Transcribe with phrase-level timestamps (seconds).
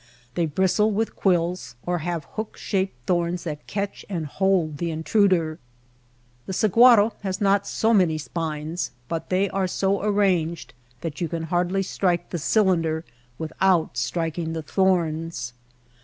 [0.33, 5.59] They bristle with quills or have hook shaped thorns that catch and hold the intruder.
[6.47, 11.43] The sahuaro has not so many spines, but they are so arranged that you can
[11.43, 13.05] hardly strike the cylinder
[13.37, 15.53] without striking the thorns.